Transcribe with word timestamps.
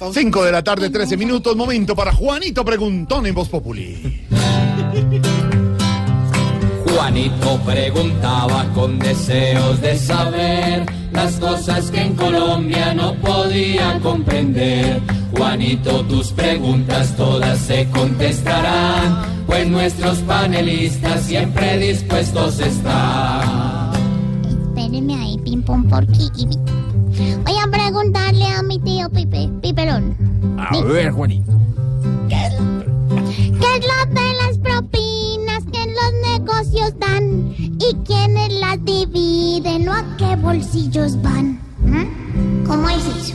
5 0.00 0.44
de 0.44 0.52
la 0.52 0.62
tarde, 0.62 0.90
13 0.90 1.16
minutos, 1.16 1.56
momento 1.56 1.96
para 1.96 2.12
Juanito 2.12 2.64
Preguntón 2.64 3.26
en 3.26 3.34
Voz 3.34 3.48
Populi. 3.48 4.22
Juanito 6.86 7.60
preguntaba 7.66 8.64
con 8.74 9.00
deseos 9.00 9.80
de 9.80 9.98
saber 9.98 10.86
las 11.10 11.34
cosas 11.40 11.90
que 11.90 12.00
en 12.00 12.14
Colombia 12.14 12.94
no 12.94 13.16
podía 13.16 13.98
comprender. 13.98 15.00
Juanito, 15.36 16.04
tus 16.04 16.30
preguntas 16.30 17.16
todas 17.16 17.58
se 17.58 17.88
contestarán, 17.90 19.24
pues 19.48 19.66
nuestros 19.66 20.18
panelistas 20.18 21.24
siempre 21.24 21.76
dispuestos 21.76 22.60
están. 22.60 23.90
Espérenme 24.68 25.14
ahí, 25.16 25.36
ping 25.38 25.62
pong 25.62 25.88
porqui 25.88 26.30
ver, 30.92 31.12
Juanito. 31.12 31.52
¿Qué 32.28 32.46
es 32.46 33.84
lo 33.84 34.14
de 34.14 34.32
las 34.44 34.58
propinas 34.58 35.64
que 35.72 35.82
en 35.82 35.94
los 35.94 36.38
negocios 36.38 36.98
dan? 36.98 37.54
¿Y 37.58 37.94
quiénes 38.06 38.52
las 38.54 38.84
dividen 38.84 39.88
o 39.88 39.92
a 39.92 40.16
qué 40.16 40.36
bolsillos 40.36 41.20
van? 41.22 41.60
¿Mm? 41.78 42.64
¿Cómo 42.66 42.88
es 42.90 43.06
eso? 43.06 43.34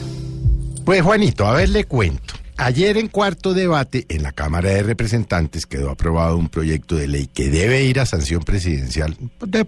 Pues 0.84 1.02
Juanito, 1.02 1.46
a 1.46 1.54
ver, 1.54 1.68
le 1.70 1.84
cuento. 1.84 2.33
Ayer 2.56 2.98
en 2.98 3.08
cuarto 3.08 3.52
debate 3.52 4.06
en 4.08 4.22
la 4.22 4.30
Cámara 4.30 4.70
de 4.70 4.84
Representantes 4.84 5.66
quedó 5.66 5.90
aprobado 5.90 6.36
un 6.36 6.48
proyecto 6.48 6.94
de 6.94 7.08
ley 7.08 7.26
que 7.26 7.50
debe 7.50 7.82
ir 7.82 7.98
a 7.98 8.06
sanción 8.06 8.44
presidencial, 8.44 9.16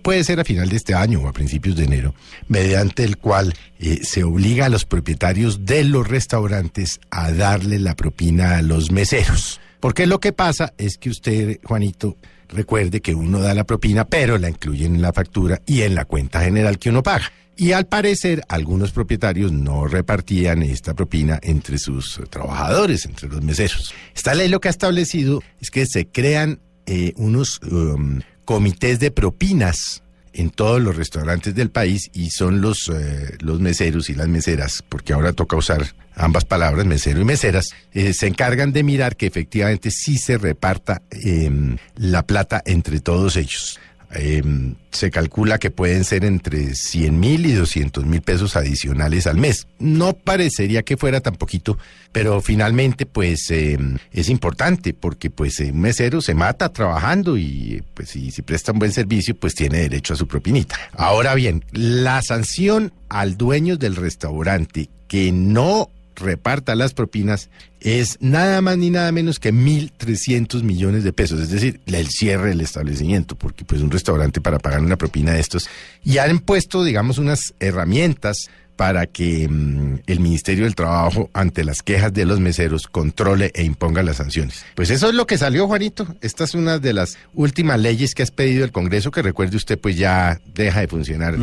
puede 0.03 0.23
ser 0.23 0.39
a 0.39 0.45
final 0.45 0.69
de 0.69 0.77
este 0.77 0.95
año 0.95 1.21
o 1.21 1.29
a 1.29 1.33
principios 1.33 1.75
de 1.75 1.85
enero, 1.85 2.15
mediante 2.47 3.03
el 3.03 3.17
cual 3.17 3.55
eh, 3.81 4.01
se 4.05 4.23
obliga 4.23 4.67
a 4.67 4.69
los 4.69 4.85
propietarios 4.85 5.67
de 5.67 5.83
los 5.83 6.07
restaurantes 6.07 7.01
a 7.11 7.33
darle 7.33 7.81
la 7.81 7.97
propina 7.97 8.57
a 8.57 8.63
los 8.63 8.93
meseros. 8.93 9.61
Porque 9.81 10.07
lo 10.07 10.21
que 10.21 10.33
pasa 10.33 10.73
es 10.79 10.97
que 10.97 11.11
usted, 11.11 11.59
Juanito, 11.65 12.17
recuerde 12.49 13.01
que 13.01 13.17
uno 13.17 13.41
da 13.41 13.53
la 13.53 13.65
propina, 13.65 14.05
pero 14.05 14.39
la 14.39 14.49
incluyen 14.49 14.95
en 14.95 15.03
la 15.03 15.13
factura 15.13 15.61
y 15.67 15.83
en 15.83 15.97
la 15.97 16.05
cuenta 16.05 16.41
general 16.41 16.79
que 16.79 16.91
uno 16.91 17.03
paga. 17.03 17.33
Y 17.57 17.73
al 17.73 17.87
parecer, 17.87 18.43
algunos 18.49 18.93
propietarios 18.93 19.51
no 19.51 19.87
repartían 19.87 20.63
esta 20.63 20.93
propina 20.93 21.39
entre 21.43 21.79
sus 21.79 22.21
trabajadores, 22.29 23.07
entre 23.07 23.29
los 23.29 23.43
meseros. 23.43 23.95
Esta 24.15 24.35
ley 24.35 24.49
lo 24.49 24.61
que 24.61 24.69
ha 24.69 24.71
establecido 24.71 25.43
es 25.61 25.71
que 25.71 25.87
se 25.87 26.07
crean 26.07 26.61
eh, 26.85 27.15
unos 27.17 27.61
um, 27.63 28.21
comités 28.45 29.01
de 29.01 29.11
propinas 29.11 30.03
en 30.37 30.51
todos 30.51 30.83
los 30.83 30.97
restaurantes 30.97 31.55
del 31.55 31.71
país 31.71 32.11
y 32.13 32.31
son 32.31 32.61
los, 32.61 32.91
eh, 32.91 33.37
los 33.41 33.59
meseros 33.61 34.11
y 34.11 34.15
las 34.15 34.29
meseras, 34.29 34.85
porque 34.87 35.15
ahora 35.15 35.33
toca 35.33 35.57
usar 35.57 35.95
ambas 36.15 36.45
palabras, 36.45 36.85
mesero 36.85 37.21
y 37.21 37.25
meseras, 37.25 37.71
eh, 37.93 38.13
se 38.13 38.27
encargan 38.27 38.73
de 38.73 38.83
mirar 38.83 39.17
que 39.17 39.27
efectivamente 39.27 39.91
sí 39.91 40.19
se 40.19 40.37
reparta 40.37 41.03
em, 41.11 41.79
la 41.97 42.27
plata 42.27 42.63
entre 42.67 43.01
todos 43.01 43.37
ellos. 43.37 43.81
Em, 44.13 44.77
se 44.93 45.11
calcula 45.11 45.59
que 45.59 45.71
pueden 45.71 46.05
ser 46.05 46.25
entre 46.25 46.75
100 46.75 47.19
mil 47.19 47.45
y 47.45 47.53
200 47.53 48.07
mil 48.07 48.23
pesos 48.23 48.57
adicionales 48.57 49.27
al 49.27 49.37
mes. 49.37 49.67
No 49.79 50.13
parecería 50.15 50.85
que 50.85 50.97
fuera 50.97 51.21
tan 51.21 51.35
poquito, 51.35 51.77
pero 52.13 52.41
finalmente 52.41 53.05
pues 53.05 53.51
em, 53.51 53.99
es 54.13 54.29
importante 54.29 54.95
porque 54.95 55.29
pues 55.29 55.59
un 55.61 55.81
mesero 55.81 56.21
se 56.23 56.35
mata 56.35 56.73
trabajando 56.73 57.37
y 57.37 57.83
pues 57.95 58.11
si, 58.11 58.31
si 58.31 58.43
presta 58.43 58.73
un 58.73 58.79
buen 58.79 58.93
servicio 58.93 59.37
pues 59.37 59.55
tiene 59.55 59.81
derecho 59.81 60.15
a 60.15 60.17
su 60.17 60.27
propinita. 60.27 60.77
Ahora 60.93 61.35
bien, 61.35 61.65
la 61.73 62.23
sanción 62.23 62.93
al 63.09 63.37
dueño 63.37 63.77
del 63.77 63.97
restaurante 63.97 64.89
que 65.09 65.33
no 65.33 65.91
reparta 66.17 66.75
las 66.75 66.95
propinas 66.95 67.51
es 67.81 68.19
nada 68.21 68.61
más 68.61 68.79
ni 68.79 68.91
nada 68.91 69.13
menos 69.13 69.39
que 69.39 69.53
1.300 69.53 70.63
millones 70.63 71.05
de 71.05 71.13
pesos, 71.13 71.41
es 71.41 71.51
decir, 71.51 71.81
el 71.87 72.09
cierre 72.09 72.49
del 72.49 72.61
establecimiento, 72.61 73.37
porque 73.37 73.65
pues 73.65 73.83
un 73.83 73.91
restaurante 73.91 74.41
para 74.41 74.59
pagar 74.59 74.81
una 74.81 74.97
propina 74.97 75.33
de 75.33 75.41
estos, 75.41 75.69
y 76.03 76.19
han 76.19 76.41
puesto, 76.41 76.83
digamos, 76.83 77.19
unas 77.19 77.55
herramientas 77.61 78.49
para 78.77 79.07
que 79.07 79.49
mm, 79.49 80.01
el 80.07 80.21
Ministerio 80.21 80.65
del 80.65 80.75
Trabajo, 80.75 81.31
ante 81.33 81.65
las 81.65 81.83
quejas 81.83 82.13
de 82.13 82.27
los 82.27 82.41
meseros, 82.41 82.87
controle 82.87 83.51
e 83.55 83.65
imponga 83.65 84.03
las 84.03 84.17
sanciones. 84.19 84.65
Pues 84.75 84.91
eso 84.91 85.09
es 85.09 85.15
lo 85.15 85.27
que 85.27 85.39
salió, 85.39 85.67
Juanito. 85.67 86.07
Esta 86.21 86.45
es 86.45 86.55
una 86.55 86.79
de 86.79 86.93
las 86.93 87.19
últimas 87.35 87.81
leyes 87.81 88.15
que 88.15 88.23
has 88.23 88.31
pedido 88.31 88.65
el 88.65 88.73
Congreso, 88.73 89.11
que 89.11 89.23
recuerde 89.23 89.57
usted, 89.57 89.79
pues 89.79 89.97
ya 89.97 90.41
deja 90.55 90.81
de 90.81 90.89
funcionar 90.89 91.37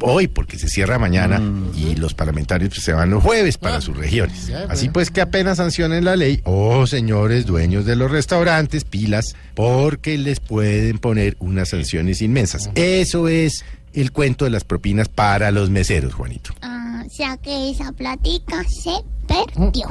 hoy, 0.00 0.28
porque 0.28 0.58
se 0.58 0.68
cierra 0.68 0.98
mañana 0.98 1.40
y 1.76 1.94
los 1.94 2.14
parlamentarios 2.14 2.70
pues, 2.70 2.82
se 2.84 2.92
van 2.92 3.10
los 3.10 3.22
jueves 3.22 3.56
para 3.56 3.80
sus 3.80 3.96
regiones. 3.96 4.50
Así 4.68 4.88
pues 4.88 5.10
que 5.10 5.20
apenas 5.20 5.58
sancionen 5.58 6.04
la 6.04 6.16
ley, 6.16 6.40
oh 6.44 6.86
señores 6.86 7.46
dueños 7.46 7.84
de 7.84 7.96
los 7.96 8.10
restaurantes, 8.10 8.84
pilas, 8.84 9.36
porque 9.54 10.18
les 10.18 10.40
pueden 10.40 10.98
poner 10.98 11.36
unas 11.38 11.70
sanciones 11.70 12.20
inmensas. 12.22 12.70
Eso 12.74 13.28
es 13.28 13.64
el 13.94 14.12
cuento 14.12 14.44
de 14.44 14.50
las 14.50 14.64
propinas 14.64 15.08
para 15.08 15.50
los 15.50 15.70
meseros, 15.70 16.14
Juanito. 16.14 16.52
Ah, 16.62 17.02
o 17.06 17.10
sea 17.10 17.36
que 17.36 17.70
esa 17.70 17.92
platica 17.92 18.62
se 18.68 19.02
perdió. 19.26 19.88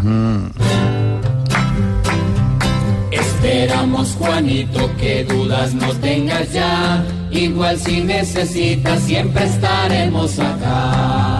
Esperamos, 3.11 4.15
Juanito, 4.15 4.89
que 4.97 5.23
dudas 5.23 5.73
no 5.73 5.93
tengas 5.95 6.51
ya. 6.53 7.05
Igual 7.31 7.79
si 7.79 8.01
necesitas, 8.01 9.03
siempre 9.03 9.45
estaremos 9.45 10.39
acá. 10.39 11.32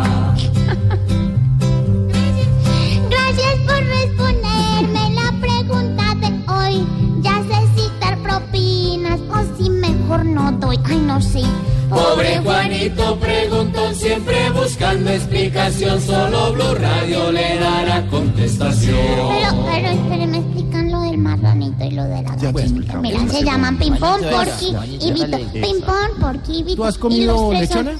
Juanito 12.92 13.20
preguntó 13.20 13.94
siempre 13.94 14.50
buscando 14.52 15.10
explicación. 15.12 16.02
Solo 16.02 16.52
Blue 16.54 16.76
Radio 16.76 17.32
le 17.32 17.58
dará 17.58 18.06
contestación. 18.08 18.98
Pero, 18.98 19.66
pero, 19.66 19.88
espérenme, 19.90 20.38
explican 20.40 20.92
lo 20.92 21.02
del 21.02 21.18
marranito 21.18 21.84
y 21.86 21.92
lo 21.92 22.04
de 22.04 22.22
la 22.24 22.36
gallinita. 22.36 22.98
Mira, 23.00 23.28
se 23.30 23.44
llaman 23.44 23.78
ping-pong, 23.78 24.22
porqui 24.30 24.76
y 25.00 25.12
vito. 25.14 25.38
Ping-pong, 25.54 26.20
porqui 26.20 26.58
y 26.60 26.64
vito. 26.64 26.76
¿Tú 26.76 26.84
has 26.86 26.98
comido 26.98 27.54
lechona? 27.54 27.94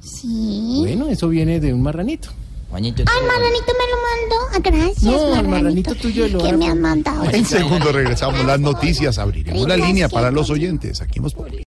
Sí. 0.00 0.76
Bueno, 0.78 1.08
eso 1.08 1.28
viene 1.28 1.58
de 1.58 1.72
un 1.74 1.82
marranito. 1.82 2.28
Ay, 2.72 2.88
el 2.88 2.94
marranito 2.94 3.72
me 3.72 3.86
lo 3.90 3.96
mandó. 4.02 4.36
Ah, 4.52 4.58
Gracias, 4.62 5.02
No, 5.04 5.36
el 5.40 5.48
marranito 5.48 5.94
tuyo 5.94 6.28
lo 6.28 6.38
que 6.38 6.50
ha- 6.50 6.56
me 6.56 6.66
han 6.68 6.80
mandado. 6.80 7.24
En 7.30 7.44
segundo 7.44 7.90
regresamos 7.92 8.44
las 8.44 8.60
noticias, 8.60 9.18
abriremos 9.18 9.66
la 9.66 9.76
línea 9.76 10.08
para 10.08 10.30
los 10.30 10.50
oyentes. 10.50 11.00
Aquí 11.00 11.20
Populi. 11.20 11.64